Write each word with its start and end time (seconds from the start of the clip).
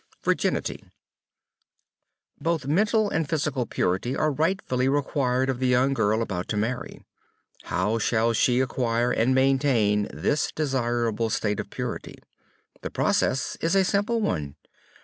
VIRGINITY 0.23 0.83
Both 2.41 2.65
mental 2.65 3.11
and 3.11 3.29
physical 3.29 3.67
purity 3.67 4.15
are 4.15 4.31
rightfully 4.31 4.89
required 4.89 5.47
of 5.47 5.59
the 5.59 5.67
young 5.67 5.93
girl 5.93 6.23
about 6.23 6.47
to 6.47 6.57
marry. 6.57 7.05
How 7.65 7.99
shall 7.99 8.33
she 8.33 8.61
acquire 8.61 9.11
and 9.11 9.35
maintain 9.35 10.07
this 10.11 10.51
desirable 10.55 11.29
state 11.29 11.59
of 11.59 11.69
purity? 11.69 12.17
The 12.81 12.89
process 12.89 13.57
is 13.61 13.75
a 13.75 13.85
simple 13.85 14.21
one. 14.21 14.55